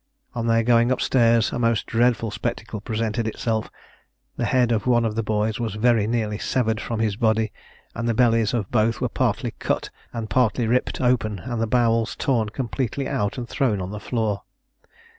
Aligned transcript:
On 0.33 0.47
their 0.47 0.63
going 0.63 0.91
up 0.91 0.99
stairs, 0.99 1.51
a 1.53 1.59
most 1.59 1.85
dreadful 1.85 2.31
spectacle 2.31 2.81
presented 2.81 3.27
itself: 3.27 3.69
the 4.35 4.45
head 4.45 4.71
of 4.71 4.87
one 4.87 5.05
of 5.05 5.13
the 5.13 5.21
boys 5.21 5.59
was 5.59 5.75
very 5.75 6.07
nearly 6.07 6.39
severed 6.39 6.81
from 6.81 6.99
his 6.99 7.15
body, 7.15 7.53
and 7.93 8.09
the 8.09 8.15
bellies 8.15 8.51
of 8.55 8.71
both 8.71 8.99
were 8.99 9.09
partly 9.09 9.51
cut 9.59 9.91
and 10.11 10.27
partly 10.27 10.65
ripped 10.65 10.99
open, 11.01 11.37
and 11.45 11.61
the 11.61 11.67
bowels 11.67 12.15
torn 12.15 12.49
completely 12.49 13.07
out 13.07 13.37
and 13.37 13.47
thrown 13.47 13.79
on 13.79 13.91
the 13.91 13.99
floor. 13.99 14.41